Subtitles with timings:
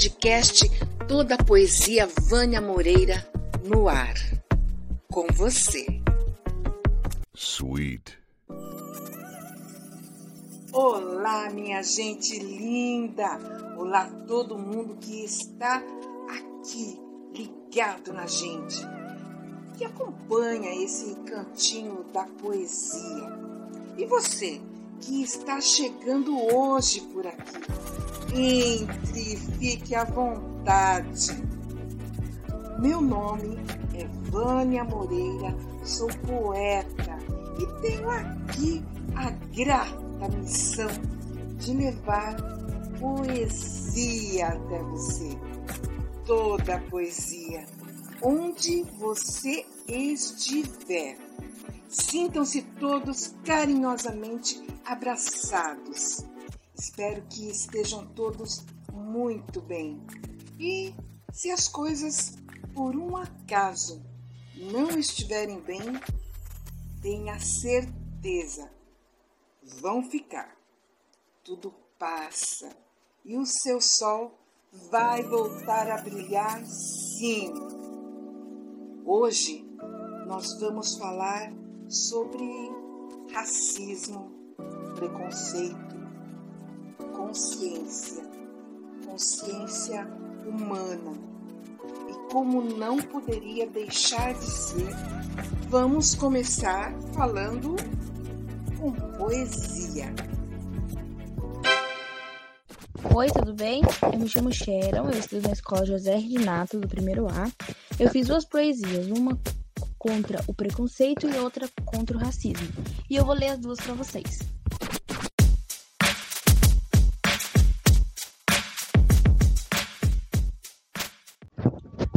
[0.00, 0.64] podcast
[1.06, 3.30] Toda a Poesia Vânia Moreira
[3.62, 4.14] no ar.
[5.12, 5.84] Com você.
[7.34, 8.18] Sweet.
[10.72, 13.38] Olá, minha gente linda!
[13.76, 15.82] Olá, todo mundo que está
[16.30, 16.98] aqui
[17.34, 18.78] ligado na gente,
[19.76, 23.28] que acompanha esse cantinho da poesia.
[23.98, 24.62] E você
[25.02, 31.30] que está chegando hoje por aqui, entre, fique à vontade.
[32.78, 33.58] Meu nome
[33.94, 37.18] é Vânia Moreira, sou poeta
[37.58, 38.82] e tenho aqui
[39.16, 40.88] a grata missão
[41.58, 42.36] de levar
[42.98, 45.38] poesia até você.
[46.24, 47.66] Toda a poesia,
[48.22, 51.18] onde você estiver.
[51.88, 56.29] Sintam-se todos carinhosamente abraçados.
[56.80, 60.00] Espero que estejam todos muito bem.
[60.58, 60.94] E
[61.30, 62.38] se as coisas
[62.72, 64.02] por um acaso
[64.56, 65.82] não estiverem bem,
[67.02, 68.72] tenha certeza,
[69.82, 70.56] vão ficar.
[71.44, 72.74] Tudo passa
[73.26, 74.32] e o seu sol
[74.90, 77.52] vai voltar a brilhar sim.
[79.04, 79.68] Hoje
[80.26, 81.52] nós vamos falar
[81.90, 82.42] sobre
[83.34, 84.32] racismo,
[84.94, 85.89] preconceito,
[87.30, 88.24] consciência,
[89.06, 90.08] consciência
[90.44, 91.12] humana.
[92.08, 94.88] E como não poderia deixar de ser,
[95.68, 97.76] vamos começar falando
[98.80, 100.12] com poesia.
[103.14, 103.82] Oi, tudo bem?
[104.12, 107.48] Eu me chamo Sharon, eu estudo na escola José Renato, do primeiro A.
[107.96, 109.38] Eu fiz duas poesias, uma
[109.96, 112.66] contra o preconceito e outra contra o racismo.
[113.08, 114.40] E eu vou ler as duas para vocês.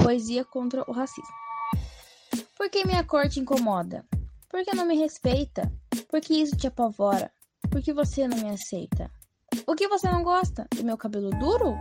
[0.04, 1.34] Poesia contra o racismo.
[2.58, 4.06] Por que minha cor te incomoda?
[4.50, 5.72] Por que não me respeita?
[6.10, 7.32] Por que isso te apavora?
[7.72, 9.10] Por que você não me aceita?
[9.66, 10.68] O que você não gosta?
[10.76, 11.74] Do meu cabelo duro?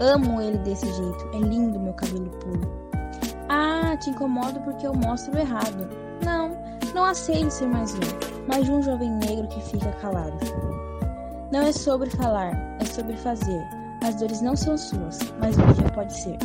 [0.00, 1.30] Amo ele desse jeito.
[1.34, 2.90] É lindo meu cabelo puro.
[3.48, 5.88] Ah, te incomodo porque eu mostro errado.
[6.24, 6.56] Não,
[6.94, 10.38] não aceito ser mais um, mais um jovem negro que fica calado.
[11.50, 13.62] Não é sobre falar, é sobre fazer.
[14.06, 16.38] As dores não são suas, mas um dia pode ser.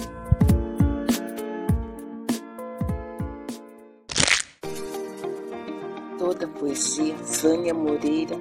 [6.20, 8.36] Toda poesia, Vânia Moreira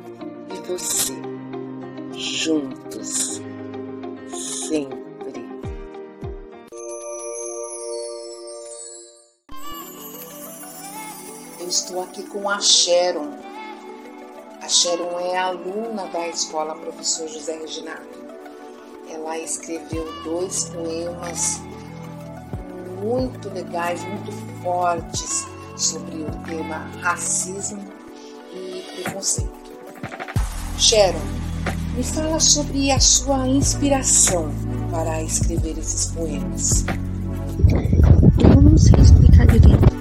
[0.53, 1.15] e você,
[2.13, 3.41] juntos,
[4.29, 5.47] sempre.
[11.61, 13.39] eu estou aqui com a Sharon.
[14.61, 18.19] A Sharon é aluna da escola Professor José Reginato.
[19.09, 21.61] Ela escreveu dois poemas
[23.01, 24.33] muito legais, muito
[24.65, 25.47] fortes
[25.79, 27.81] sobre o tema racismo
[28.53, 29.53] e preconceito.
[30.77, 31.23] Sharon,
[31.97, 34.51] me fala sobre a sua inspiração
[34.91, 36.85] para escrever esses poemas.
[38.39, 39.97] Eu não sei explicar direito,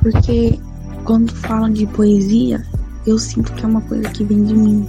[0.00, 0.58] porque
[1.04, 2.66] quando falam de poesia,
[3.06, 4.88] eu sinto que é uma coisa que vem de mim.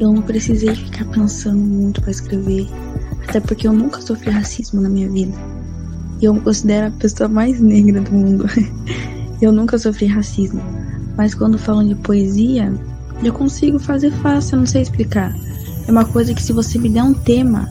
[0.00, 2.68] Eu não precisei ficar pensando muito para escrever,
[3.28, 5.36] até porque eu nunca sofri racismo na minha vida.
[6.24, 8.46] E eu me considero a pessoa mais negra do mundo.
[9.42, 10.62] eu nunca sofri racismo.
[11.18, 12.72] Mas quando falam de poesia,
[13.22, 15.34] eu consigo fazer fácil, eu não sei explicar.
[15.86, 17.68] É uma coisa que se você me der um tema,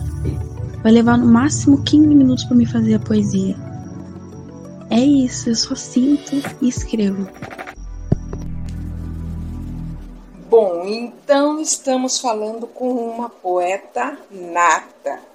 [0.83, 3.55] vai levar no máximo 15 minutos para me fazer a poesia.
[4.91, 7.27] É isso, eu só sinto e escrevo.
[10.47, 15.32] Bom, então estamos falando com uma poeta nata.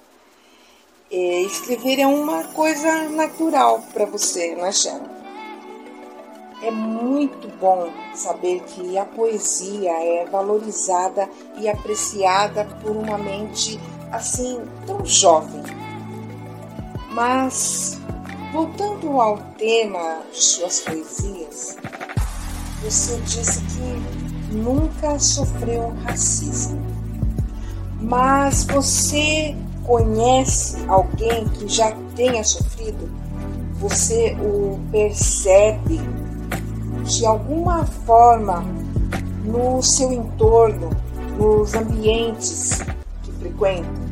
[1.11, 5.19] É, escrever é uma coisa natural para você, não é, Sharon?
[6.61, 13.79] É muito bom saber que a poesia é valorizada e apreciada por uma mente
[14.11, 15.63] assim tão jovem.
[17.11, 17.99] Mas
[18.51, 21.77] Voltando ao tema de suas poesias,
[22.81, 26.81] você disse que nunca sofreu racismo.
[28.01, 29.55] Mas você
[29.89, 33.09] conhece alguém que já tenha sofrido?
[33.79, 35.99] Você o percebe
[37.05, 38.63] de alguma forma
[39.43, 40.91] no seu entorno,
[41.39, 42.83] nos ambientes
[43.23, 44.09] que frequenta?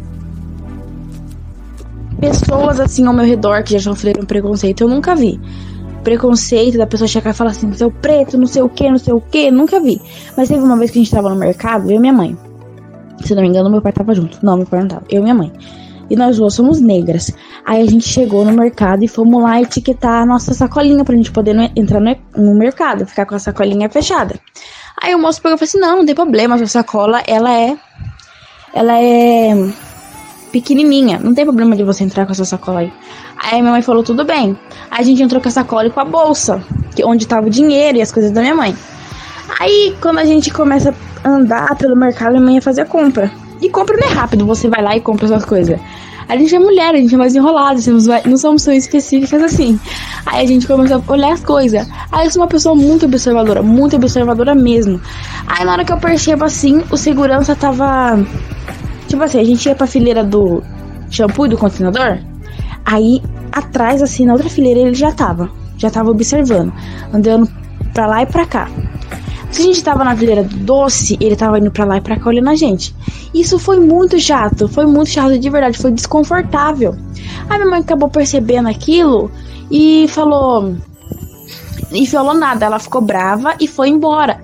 [2.19, 5.39] pessoas assim ao meu redor que já sofreram preconceito, eu nunca vi.
[6.03, 9.13] Preconceito da pessoa chegar e falar assim, seu preto, não sei o que, não sei
[9.13, 10.01] o que, nunca vi.
[10.35, 12.35] Mas teve uma vez que a gente tava no mercado, eu e minha mãe.
[13.23, 14.39] Se não me engano, meu pai tava junto.
[14.43, 15.03] Não, meu pai não tava.
[15.09, 15.51] Eu e minha mãe.
[16.09, 17.33] e nós duas somos negras.
[17.65, 21.31] Aí a gente chegou no mercado e fomos lá etiquetar a nossa sacolinha pra gente
[21.31, 24.39] poder entrar no, no, mercado, ficar com a sacolinha fechada.
[25.01, 27.53] Aí o moço pegou e falou assim: "Não, não tem problema, a sua sacola, ela
[27.53, 27.77] é
[28.73, 29.53] ela é
[30.51, 32.93] pequenininha, não tem problema de você entrar com essa sacola aí".
[33.37, 34.57] Aí minha mãe falou: "Tudo bem".
[34.89, 36.63] Aí a gente entrou com a sacola e com a bolsa,
[36.95, 38.73] que onde tava o dinheiro e as coisas da minha mãe.
[39.59, 40.93] Aí quando a gente começa
[41.23, 43.31] andar pelo mercado, minha mãe fazer a compra.
[43.61, 45.79] E compra não é rápido, você vai lá e compra suas coisas.
[46.29, 47.79] A gente é mulher, a gente é mais enrolada,
[48.25, 49.79] não somos tão específicas assim.
[50.25, 51.87] Aí a gente começa a olhar as coisas.
[52.11, 54.99] Aí eu sou uma pessoa muito observadora, muito observadora mesmo.
[55.47, 58.19] Aí na hora que eu percebo assim, o segurança tava.
[59.07, 60.61] Tipo assim, a gente ia pra fileira do
[61.09, 62.19] shampoo e do condicionador.
[62.85, 63.21] Aí
[63.51, 65.49] atrás, assim, na outra fileira ele já tava.
[65.77, 66.73] Já tava observando.
[67.13, 67.49] Andando
[67.93, 68.69] pra lá e pra cá.
[69.51, 72.19] Se a gente tava na fileira do doce, ele tava indo pra lá e pra
[72.19, 72.93] cá olhando a gente.
[73.33, 76.95] Isso foi muito chato, foi muito chato de verdade, foi desconfortável.
[77.49, 79.31] A minha mãe acabou percebendo aquilo
[79.71, 80.75] e falou.
[81.91, 84.41] E falou nada, ela ficou brava e foi embora.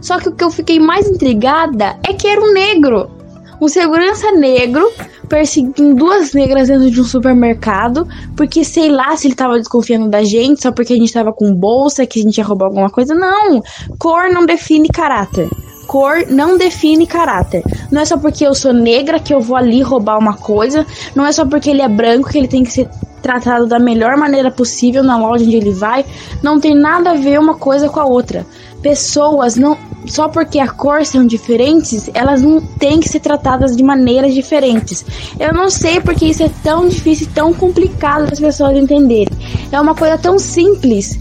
[0.00, 3.17] Só que o que eu fiquei mais intrigada é que era um negro.
[3.60, 4.90] Um segurança negro
[5.28, 10.24] perseguindo duas negras dentro de um supermercado, porque sei lá se ele tava desconfiando da
[10.24, 13.14] gente, só porque a gente tava com bolsa, que a gente ia roubar alguma coisa.
[13.14, 13.62] Não!
[13.98, 15.48] Cor não define caráter.
[15.86, 17.62] Cor não define caráter.
[17.90, 20.86] Não é só porque eu sou negra que eu vou ali roubar uma coisa.
[21.14, 22.88] Não é só porque ele é branco que ele tem que ser
[23.22, 26.04] tratado da melhor maneira possível na loja onde ele vai.
[26.42, 28.46] Não tem nada a ver uma coisa com a outra.
[28.82, 33.82] Pessoas não só porque a cor são diferentes, elas não têm que ser tratadas de
[33.82, 35.04] maneiras diferentes.
[35.38, 39.36] Eu não sei porque isso é tão difícil, tão complicado para as pessoas entenderem.
[39.70, 41.18] É uma coisa tão simples.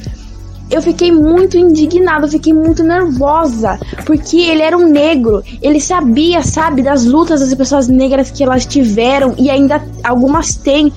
[0.69, 6.81] Eu fiquei muito indignada, fiquei muito nervosa, porque ele era um negro, ele sabia, sabe,
[6.81, 10.91] das lutas das pessoas negras que elas tiveram e ainda algumas têm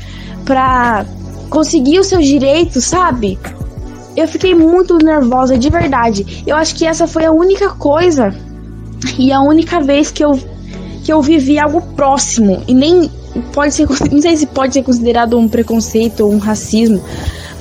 [0.44, 1.06] para
[1.49, 3.38] conseguir os seus direitos, sabe?
[4.17, 6.43] Eu fiquei muito nervosa, de verdade.
[6.47, 8.35] Eu acho que essa foi a única coisa
[9.19, 10.39] e a única vez que eu,
[11.05, 12.62] que eu vivi algo próximo.
[12.67, 13.11] E nem
[13.53, 13.89] pode ser.
[14.11, 17.03] Não sei se pode ser considerado um preconceito ou um racismo.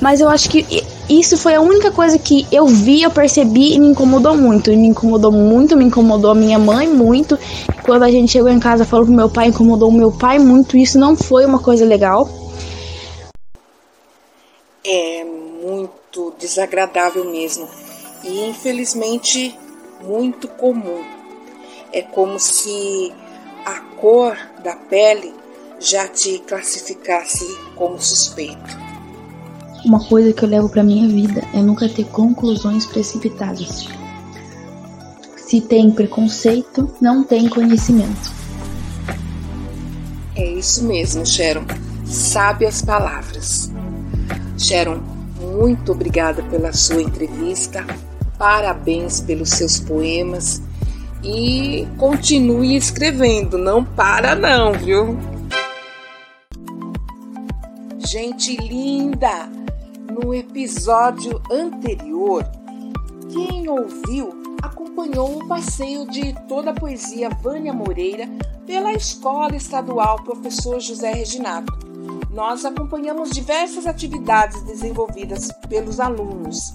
[0.00, 3.78] Mas eu acho que isso foi a única coisa que eu vi, eu percebi e
[3.78, 4.70] me incomodou muito.
[4.70, 7.38] E me incomodou muito, me incomodou a minha mãe muito.
[7.84, 10.76] Quando a gente chegou em casa, falou pro meu pai, incomodou o meu pai muito.
[10.76, 12.28] Isso não foi uma coisa legal.
[14.84, 15.24] É
[16.10, 17.68] muito desagradável mesmo
[18.24, 19.56] e infelizmente
[20.04, 21.04] muito comum.
[21.92, 23.12] É como se
[23.64, 25.32] a cor da pele
[25.78, 27.46] já te classificasse
[27.76, 28.78] como suspeito.
[29.84, 33.86] Uma coisa que eu levo para minha vida é nunca ter conclusões precipitadas.
[35.36, 38.32] Se tem preconceito, não tem conhecimento.
[40.36, 41.64] É isso mesmo, Sharon.
[42.04, 43.70] Sabe as palavras.
[44.58, 45.19] Sharon,
[45.60, 47.84] muito obrigada pela sua entrevista,
[48.38, 50.62] parabéns pelos seus poemas.
[51.22, 55.18] E continue escrevendo, não para não, viu?
[57.98, 59.50] Gente linda,
[60.10, 62.42] no episódio anterior,
[63.30, 68.26] quem ouviu acompanhou o passeio de toda a poesia Vânia Moreira
[68.66, 71.89] pela Escola Estadual Professor José Reginato
[72.32, 76.74] nós acompanhamos diversas atividades desenvolvidas pelos alunos.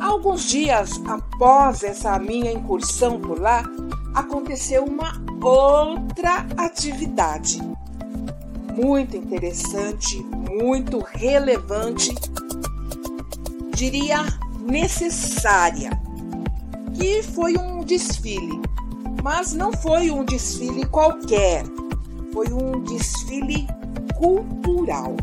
[0.00, 3.62] Alguns dias após essa minha incursão por lá,
[4.14, 7.60] aconteceu uma outra atividade
[8.74, 12.14] muito interessante, muito relevante,
[13.74, 14.24] diria
[14.60, 15.90] necessária,
[16.94, 18.60] que foi um desfile.
[19.22, 21.64] Mas não foi um desfile qualquer,
[22.32, 23.68] foi um desfile
[24.22, 25.16] cultural.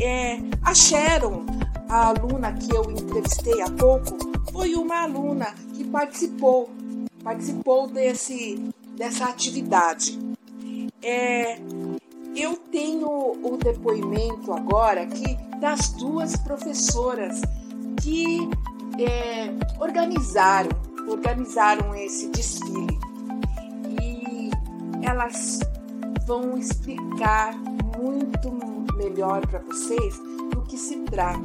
[0.00, 1.44] É, a Sharon,
[1.90, 4.16] a aluna que eu entrevistei há pouco,
[4.50, 6.70] foi uma aluna que participou,
[7.22, 10.18] participou desse, dessa atividade.
[11.02, 11.58] É,
[12.34, 17.42] eu tenho o depoimento agora aqui das duas professoras
[18.00, 18.48] que
[18.98, 20.70] é, organizaram,
[21.06, 22.98] organizaram esse desfile.
[24.00, 24.50] E
[25.02, 25.60] elas
[26.26, 27.54] vão explicar
[27.98, 28.52] muito
[28.96, 30.14] melhor para vocês
[30.52, 31.40] do que se trata.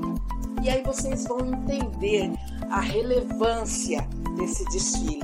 [0.62, 2.32] E aí vocês vão entender
[2.70, 4.08] a relevância
[4.38, 5.24] desse desfile,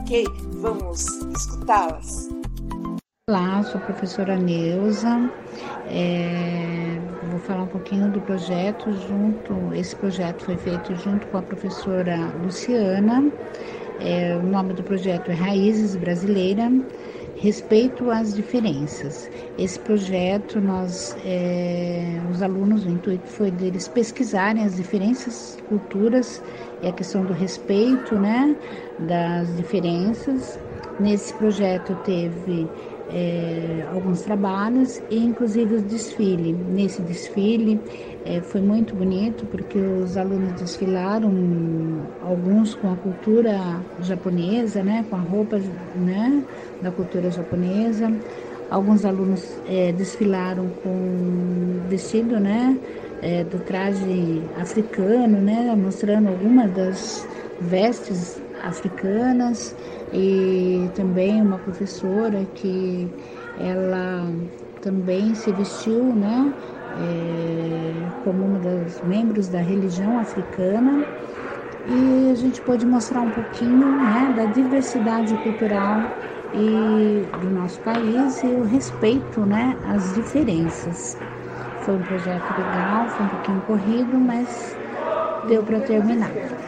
[0.00, 0.24] ok?
[0.54, 2.28] Vamos escutá-las.
[3.28, 5.30] Olá, sou a professora Neuza.
[5.88, 7.00] É,
[7.30, 9.74] vou falar um pouquinho do projeto junto.
[9.74, 13.32] Esse projeto foi feito junto com a professora Luciana.
[14.00, 16.70] É, o nome do projeto é Raízes Brasileira
[17.36, 19.30] respeito às diferenças.
[19.58, 26.42] Esse projeto, nós, é, os alunos, o intuito foi deles pesquisarem as diferentes culturas
[26.82, 28.56] e a questão do respeito, né,
[28.98, 30.58] das diferenças.
[30.98, 32.68] Nesse projeto teve
[33.10, 36.52] é, alguns trabalhos e inclusive o desfile.
[36.52, 37.80] Nesse desfile
[38.24, 41.32] é, foi muito bonito porque os alunos desfilaram,
[42.22, 45.60] alguns com a cultura japonesa, né, com a roupa
[45.94, 46.42] né,
[46.82, 48.12] da cultura japonesa.
[48.68, 52.76] Alguns alunos é, desfilaram com vestido né,
[53.22, 57.28] é, do traje africano, né, mostrando algumas das
[57.60, 59.74] vestes africanas
[60.12, 63.14] e também uma professora que
[63.56, 64.32] ela
[64.80, 66.54] também se vestiu, né,
[66.94, 71.06] é, como uma das membros da religião africana
[71.84, 76.04] e a gente pode mostrar um pouquinho, né, da diversidade cultural
[76.52, 81.16] e do nosso país e o respeito, né, às diferenças.
[81.76, 84.76] Foi um projeto legal, foi um pouquinho corrido, mas
[85.42, 86.65] deu para terminar.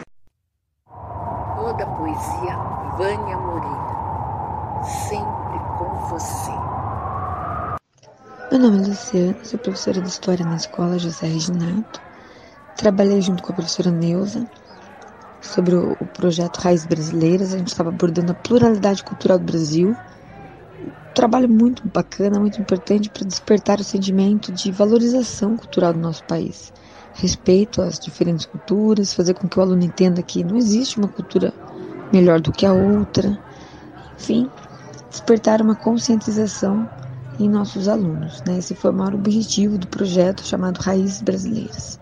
[1.59, 2.55] Toda poesia
[2.97, 6.51] Vânia Moreira, sempre com você.
[8.49, 12.01] Meu nome é Luciana, sou professora de História na Escola José Reginato.
[12.77, 14.49] Trabalhei junto com a professora Neuza
[15.41, 17.53] sobre o, projeto Raiz Brasileiras.
[17.53, 19.97] A gente estava abordando a pluralidade cultural do Brasil.
[20.81, 26.23] Um trabalho muito bacana, muito importante para despertar o sentimento de valorização cultural do nosso
[26.23, 26.71] país.
[27.19, 31.53] Respeito às diferentes culturas, fazer com que o aluno entenda que não existe uma cultura
[32.13, 33.37] melhor do que a outra.
[34.17, 34.49] Enfim,
[35.09, 36.89] despertar uma conscientização
[37.37, 38.41] em nossos alunos.
[38.47, 38.57] Né?
[38.57, 41.99] Esse foi o maior objetivo do projeto chamado Raízes Brasileiras.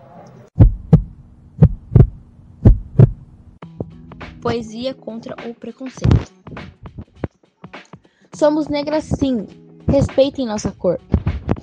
[4.40, 6.32] Poesia contra o preconceito.
[8.32, 9.48] Somos negras sim,
[9.88, 11.00] respeitem nossa cor.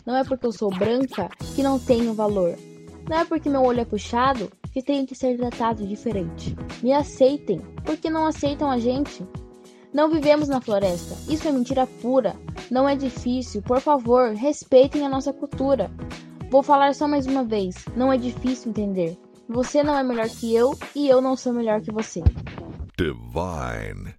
[0.05, 2.57] Não é porque eu sou branca que não tenho valor.
[3.07, 6.55] Não é porque meu olho é puxado que tenho que ser tratado diferente.
[6.81, 9.25] Me aceitem, porque não aceitam a gente.
[9.93, 12.35] Não vivemos na floresta, isso é mentira pura.
[12.69, 15.89] Não é difícil, por favor, respeitem a nossa cultura.
[16.49, 19.17] Vou falar só mais uma vez, não é difícil entender.
[19.47, 22.23] Você não é melhor que eu e eu não sou melhor que você.
[22.97, 24.15] Divine.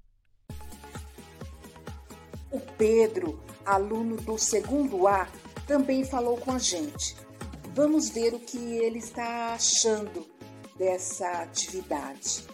[2.52, 5.26] O Pedro, aluno do segundo A,
[5.66, 7.25] também falou com a gente.
[7.76, 10.26] Vamos ver o que ele está achando
[10.78, 12.44] dessa atividade.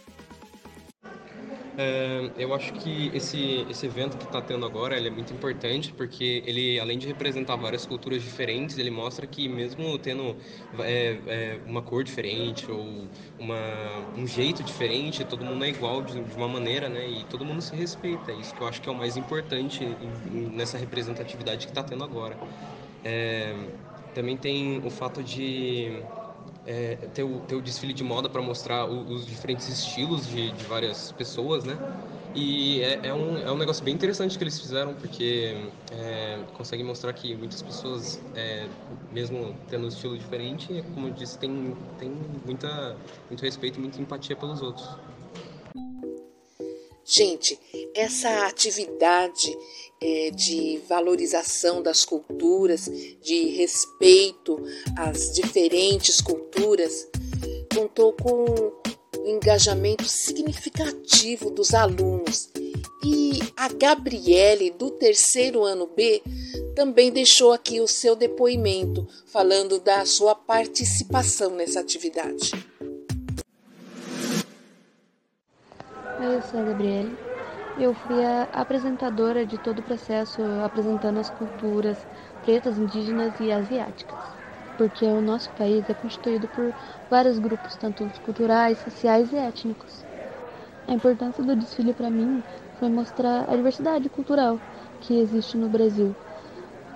[1.77, 6.43] É, eu acho que esse, esse evento que está tendo agora é muito importante porque
[6.45, 10.35] ele, além de representar várias culturas diferentes, ele mostra que mesmo tendo
[10.79, 13.07] é, é, uma cor diferente ou
[13.39, 17.07] uma, um jeito diferente, todo mundo é igual de, de, uma maneira, né?
[17.07, 18.33] E todo mundo se respeita.
[18.33, 19.87] É isso que eu acho que é o mais importante
[20.51, 22.37] nessa representatividade que está tendo agora.
[23.05, 23.55] É,
[24.13, 26.03] também tem o fato de
[26.65, 30.51] é, ter, o, ter o desfile de moda para mostrar o, os diferentes estilos de,
[30.51, 31.77] de várias pessoas, né?
[32.35, 36.85] E é, é, um, é um negócio bem interessante que eles fizeram, porque é, conseguem
[36.85, 38.69] mostrar que muitas pessoas, é,
[39.11, 44.01] mesmo tendo um estilo diferente, como eu disse, tem, tem muita, muito respeito e muita
[44.01, 44.99] empatia pelos outros.
[47.05, 47.59] Gente,
[47.93, 49.57] essa atividade
[50.01, 52.89] é, de valorização das culturas,
[53.21, 54.61] de respeito
[54.97, 57.07] às diferentes culturas,
[57.73, 58.45] contou com
[59.19, 62.49] um engajamento significativo dos alunos.
[63.05, 66.21] E a Gabriele, do terceiro ano B,
[66.73, 72.51] também deixou aqui o seu depoimento, falando da sua participação nessa atividade.
[76.17, 77.19] Eu sou a Gabriele.
[77.75, 82.07] Eu fui a apresentadora de todo o processo, apresentando as culturas
[82.41, 84.37] pretas, indígenas e asiáticas.
[84.77, 86.75] Porque o nosso país é constituído por
[87.09, 90.05] vários grupos, tanto culturais, sociais e étnicos.
[90.87, 92.43] A importância do desfile para mim
[92.73, 94.61] foi mostrar a diversidade cultural
[94.99, 96.17] que existe no Brasil,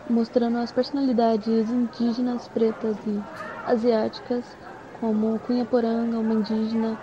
[0.09, 3.25] mostrando as personalidades indígenas, pretas e
[3.65, 4.57] asiáticas,
[4.91, 6.99] como Cunha Poranga, uma indígena,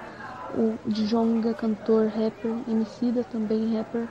[0.56, 4.08] o Djonga, cantor, rapper, Emicida também rapper,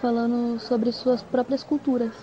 [0.00, 2.14] falando sobre suas próprias culturas.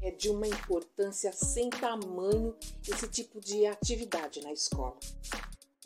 [0.00, 2.54] É de uma importância sem tamanho
[2.88, 4.96] esse tipo de atividade na escola.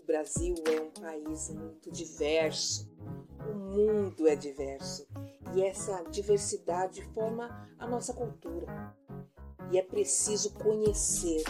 [0.01, 2.89] O Brasil é um país muito diverso,
[3.49, 5.07] o mundo é diverso
[5.55, 8.95] e essa diversidade forma a nossa cultura.
[9.73, 11.43] E é preciso conhecer,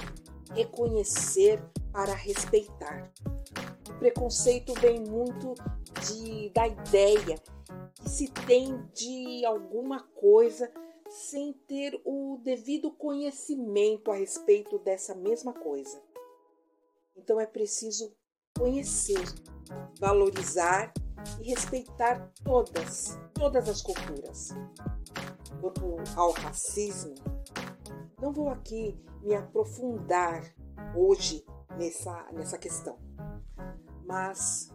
[0.55, 3.13] reconhecer para respeitar.
[3.89, 5.55] O preconceito vem muito
[6.07, 7.39] de, da ideia
[7.95, 10.71] que se tem de alguma coisa
[11.09, 16.01] sem ter o devido conhecimento a respeito dessa mesma coisa.
[17.17, 18.15] Então é preciso
[18.57, 19.23] conhecer,
[19.99, 20.93] valorizar
[21.41, 24.51] e respeitar todas, todas as culturas.
[25.61, 27.15] Quanto ao racismo,
[28.21, 30.43] não vou aqui me aprofundar
[30.97, 31.45] hoje
[31.77, 32.99] nessa, nessa questão,
[34.05, 34.73] mas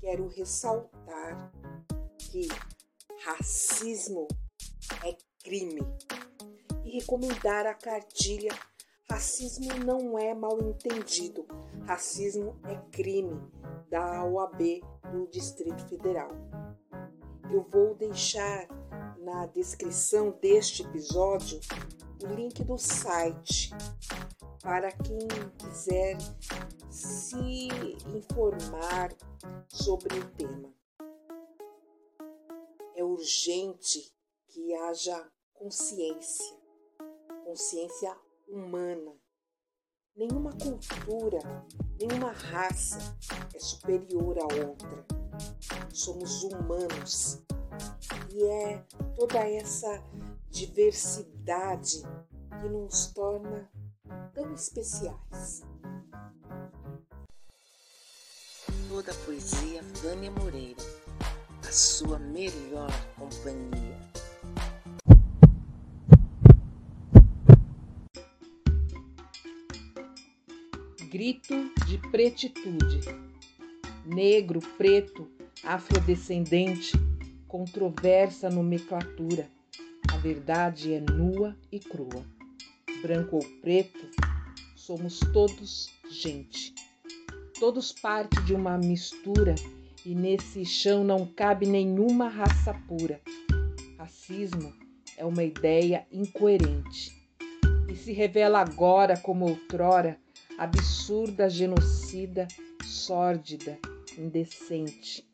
[0.00, 1.52] quero ressaltar
[2.18, 2.48] que
[3.24, 4.26] racismo
[5.04, 5.80] é crime
[6.84, 8.52] e recomendar a cartilha
[9.10, 11.46] Racismo não é mal entendido,
[11.86, 13.38] racismo é crime
[13.90, 14.80] da OAB
[15.12, 16.30] do Distrito Federal.
[17.52, 18.66] Eu vou deixar
[19.24, 21.58] na descrição deste episódio
[22.22, 23.70] o link do site
[24.62, 25.26] para quem
[25.58, 26.18] quiser
[26.90, 27.68] se
[28.14, 29.14] informar
[29.68, 30.72] sobre o tema.
[32.94, 34.14] É urgente
[34.48, 36.56] que haja consciência,
[37.44, 38.14] consciência
[38.46, 39.12] humana.
[40.14, 41.40] Nenhuma cultura,
[41.98, 42.98] nenhuma raça
[43.54, 45.06] é superior à outra.
[45.92, 47.42] Somos humanos
[48.32, 48.84] e é
[49.16, 50.02] toda essa
[50.50, 52.02] diversidade
[52.60, 53.70] que nos torna
[54.32, 55.62] tão especiais.
[58.88, 60.82] Toda a poesia Vânia Moreira,
[61.66, 64.14] a sua melhor companhia.
[71.14, 71.54] grito
[71.86, 72.98] de pretitude.
[74.04, 75.28] Negro, preto,
[75.62, 76.90] afrodescendente,
[77.54, 79.48] controversa nomenclatura.
[80.12, 82.26] A verdade é nua e crua.
[83.00, 84.10] Branco ou preto,
[84.74, 86.74] somos todos gente.
[87.60, 89.54] Todos parte de uma mistura
[90.04, 93.20] e nesse chão não cabe nenhuma raça pura.
[93.98, 94.74] Racismo
[95.16, 97.12] é uma ideia incoerente
[97.88, 100.18] e se revela agora como outrora
[100.58, 102.48] absurda, genocida,
[102.82, 103.78] sórdida,
[104.18, 105.24] indecente,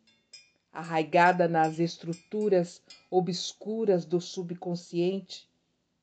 [0.73, 5.49] arraigada nas estruturas obscuras do subconsciente,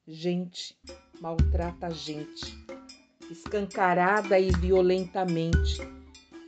[0.07, 0.77] gente
[1.19, 2.45] maltrata gente,
[3.29, 5.79] escancarada e violentamente,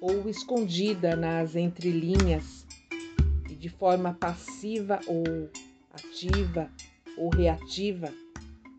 [0.01, 2.65] ou escondida nas entrelinhas
[3.49, 5.23] e de forma passiva ou
[5.91, 6.69] ativa
[7.17, 8.13] ou reativa,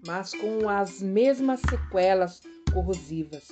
[0.06, 2.40] mas com as mesmas sequelas
[2.72, 3.48] corrosivas.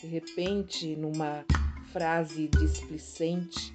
[0.00, 1.44] De repente, numa
[1.92, 3.72] frase displicente,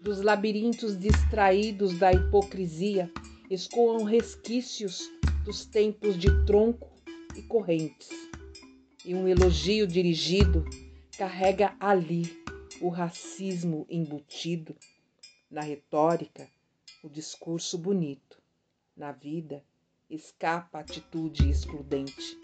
[0.00, 3.10] dos labirintos distraídos da hipocrisia
[3.50, 5.10] escoam resquícios
[5.44, 6.90] dos tempos de tronco
[7.36, 8.10] e correntes.
[9.04, 10.64] E um elogio dirigido
[11.16, 12.22] carrega ali
[12.80, 14.76] o racismo embutido,
[15.50, 16.48] na retórica,
[17.02, 18.40] o discurso bonito,
[18.96, 19.64] na vida,
[20.08, 22.38] escapa a atitude excludente.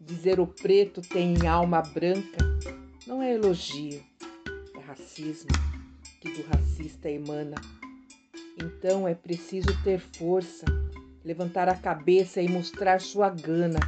[0.00, 2.38] Dizer o preto tem alma branca
[3.06, 4.04] não é elogio,
[4.76, 5.50] é racismo
[6.24, 7.56] que do racista emana.
[8.58, 10.64] Então é preciso ter força,
[11.24, 13.78] levantar a cabeça e mostrar sua gana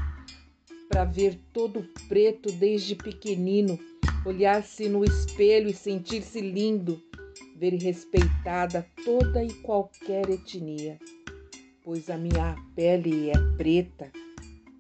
[0.88, 3.78] para ver todo preto desde pequenino,
[4.24, 7.02] olhar-se no espelho e sentir-se lindo,
[7.56, 10.98] ver respeitada toda e qualquer etnia,
[11.82, 14.12] pois a minha pele é preta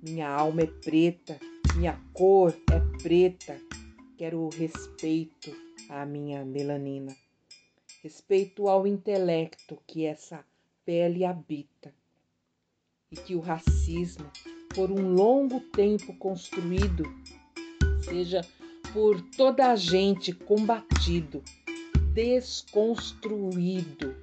[0.02, 1.36] minha alma é preta,
[1.74, 3.60] minha cor é preta.
[4.16, 5.50] Quero respeito
[5.90, 7.12] à minha melanina,
[8.06, 10.44] respeito ao intelecto que essa
[10.84, 11.92] pele habita.
[13.10, 14.30] E que o racismo,
[14.72, 17.02] por um longo tempo construído,
[18.04, 18.42] seja
[18.92, 21.42] por toda a gente combatido,
[22.14, 24.14] desconstruído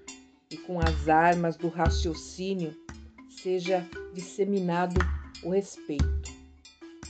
[0.49, 2.73] e com as armas do raciocínio
[3.29, 4.97] seja disseminado
[5.43, 6.31] o respeito.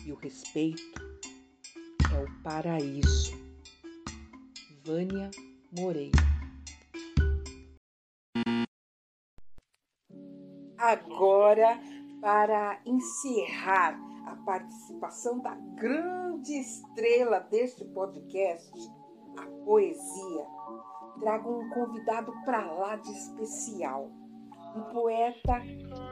[0.03, 0.99] E o respeito
[2.11, 3.31] é o paraíso.
[4.83, 5.29] Vânia
[5.71, 6.32] Moreira.
[10.83, 11.79] Agora,
[12.19, 18.69] para encerrar a participação da grande estrela deste podcast,
[19.37, 20.45] a poesia,
[21.21, 24.11] trago um convidado para lá de especial
[24.75, 25.61] um poeta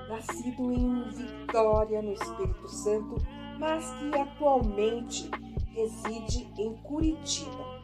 [0.07, 3.15] nascido em Vitória, no Espírito Santo,
[3.59, 5.29] mas que atualmente
[5.75, 7.81] reside em Curitiba.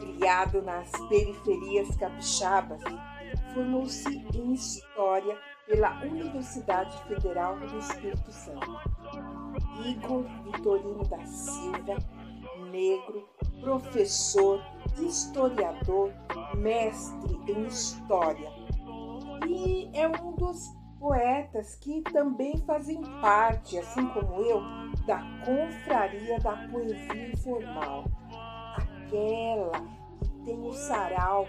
[0.00, 2.80] Criado nas periferias capixabas,
[3.52, 8.80] formou-se em História pela Universidade Federal do Espírito Santo.
[9.84, 11.96] Igor Vitorino da Silva,
[12.70, 13.28] negro,
[13.60, 14.60] professor,
[14.98, 16.12] historiador,
[16.54, 18.66] mestre em História
[19.48, 24.60] e é um dos poetas que também fazem parte, assim como eu,
[25.06, 28.04] da confraria da poesia informal,
[28.76, 29.72] aquela
[30.20, 31.46] que tem o sarau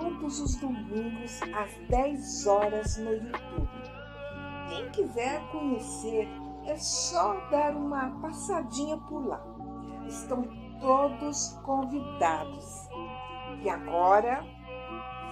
[0.00, 3.68] todos os domingos às 10 horas no YouTube.
[4.68, 6.26] Quem quiser conhecer,
[6.66, 9.44] é só dar uma passadinha por lá.
[10.06, 10.42] Estão
[10.80, 12.88] todos convidados.
[13.62, 14.42] E agora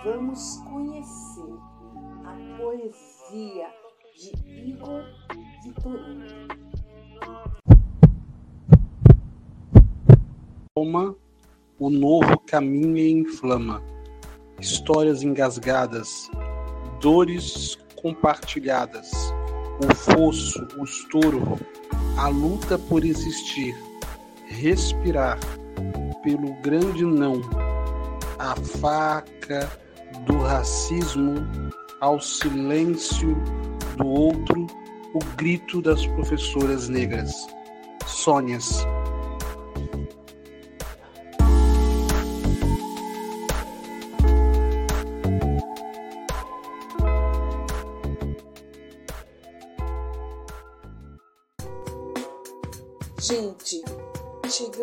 [0.04, 1.54] vamos conhecer
[2.24, 3.68] a poesia
[4.16, 5.04] de Igor
[5.64, 6.48] Vitorino.
[10.74, 11.14] Toma,
[11.78, 13.83] o novo caminho em flama,
[14.60, 16.30] histórias engasgadas,
[17.00, 19.10] dores compartilhadas,
[19.80, 21.58] o fosso, o estouro,
[22.16, 23.76] a luta por existir,
[24.46, 25.38] respirar
[26.22, 27.40] pelo grande não,
[28.38, 29.70] a faca
[30.26, 31.34] do racismo
[32.00, 33.36] ao silêncio
[33.96, 34.66] do outro,
[35.14, 37.32] o grito das professoras negras.
[38.06, 38.84] Sônias.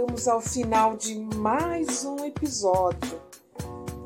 [0.06, 3.20] Chegamos ao final de mais um episódio.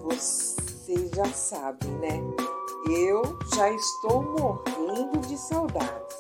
[0.02, 2.22] Vocês já sabem, né?
[2.90, 3.22] Eu
[3.54, 6.18] já estou morrendo de saudades.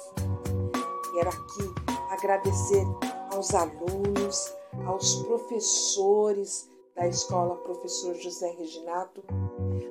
[1.13, 1.74] Quero aqui
[2.12, 2.86] agradecer
[3.32, 4.54] aos alunos,
[4.86, 9.24] aos professores da Escola Professor José Reginato,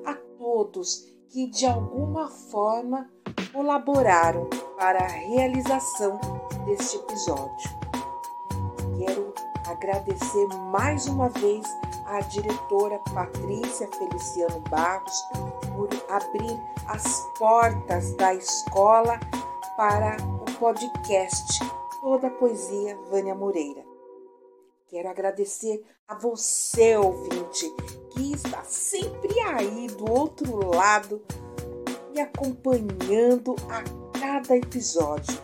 [0.05, 3.09] a todos que de alguma forma
[3.51, 4.47] colaboraram
[4.77, 6.19] para a realização
[6.65, 7.78] deste episódio.
[9.69, 11.63] Agradecer mais uma vez
[12.07, 15.13] à diretora Patrícia Feliciano Barros
[15.75, 19.19] por abrir as portas da escola
[19.77, 21.59] para o podcast
[22.01, 23.85] Toda Poesia Vânia Moreira.
[24.87, 27.71] Quero agradecer a você, ouvinte,
[28.09, 31.21] que está sempre aí do outro lado,
[32.11, 33.83] me acompanhando a
[34.19, 35.39] cada episódio.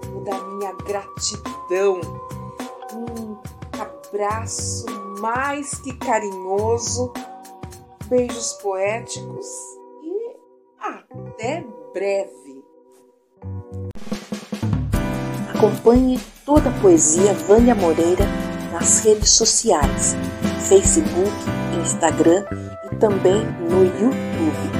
[0.00, 2.37] Toda a minha gratidão
[4.08, 4.86] abraço
[5.20, 7.12] mais que carinhoso,
[8.08, 9.46] beijos poéticos
[10.02, 10.36] e
[10.80, 12.64] até breve.
[15.54, 18.24] Acompanhe toda a poesia Vânia Moreira
[18.72, 20.14] nas redes sociais,
[20.68, 21.32] Facebook,
[21.82, 22.46] Instagram
[22.90, 24.77] e também no YouTube.